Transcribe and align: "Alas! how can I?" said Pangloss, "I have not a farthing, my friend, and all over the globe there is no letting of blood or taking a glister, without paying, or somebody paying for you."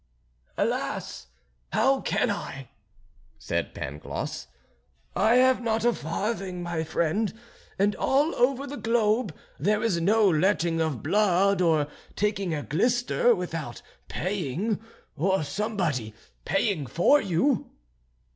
"Alas! 0.57 1.27
how 1.73 2.01
can 2.01 2.31
I?" 2.31 2.69
said 3.37 3.75
Pangloss, 3.75 4.47
"I 5.15 5.35
have 5.35 5.61
not 5.61 5.85
a 5.85 5.93
farthing, 5.93 6.63
my 6.63 6.83
friend, 6.83 7.31
and 7.77 7.95
all 7.97 8.33
over 8.33 8.65
the 8.65 8.77
globe 8.77 9.31
there 9.59 9.83
is 9.83 10.01
no 10.01 10.27
letting 10.27 10.81
of 10.81 11.03
blood 11.03 11.61
or 11.61 11.85
taking 12.15 12.51
a 12.51 12.63
glister, 12.63 13.35
without 13.35 13.83
paying, 14.07 14.79
or 15.15 15.43
somebody 15.43 16.15
paying 16.45 16.87
for 16.87 17.21
you." 17.21 17.69